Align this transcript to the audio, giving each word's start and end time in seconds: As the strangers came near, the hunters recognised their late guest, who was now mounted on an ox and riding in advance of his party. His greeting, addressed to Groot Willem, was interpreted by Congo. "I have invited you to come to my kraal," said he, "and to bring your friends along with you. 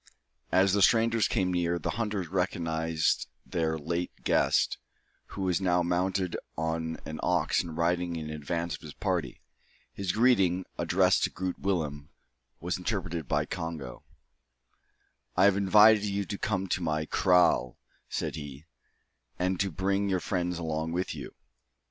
As 0.51 0.73
the 0.73 0.81
strangers 0.81 1.27
came 1.27 1.53
near, 1.53 1.77
the 1.77 1.91
hunters 1.91 2.27
recognised 2.27 3.27
their 3.45 3.77
late 3.77 4.09
guest, 4.23 4.79
who 5.27 5.43
was 5.43 5.61
now 5.61 5.83
mounted 5.83 6.35
on 6.57 6.97
an 7.05 7.19
ox 7.21 7.61
and 7.61 7.77
riding 7.77 8.15
in 8.15 8.31
advance 8.31 8.73
of 8.73 8.81
his 8.81 8.95
party. 8.95 9.41
His 9.93 10.11
greeting, 10.11 10.65
addressed 10.75 11.23
to 11.25 11.29
Groot 11.29 11.59
Willem, 11.59 12.09
was 12.59 12.79
interpreted 12.79 13.27
by 13.27 13.45
Congo. 13.45 14.01
"I 15.37 15.45
have 15.45 15.55
invited 15.55 16.03
you 16.05 16.25
to 16.25 16.37
come 16.39 16.65
to 16.69 16.81
my 16.81 17.05
kraal," 17.05 17.77
said 18.09 18.33
he, 18.35 18.65
"and 19.37 19.59
to 19.59 19.69
bring 19.71 20.09
your 20.09 20.19
friends 20.19 20.57
along 20.57 20.93
with 20.93 21.13
you. 21.13 21.35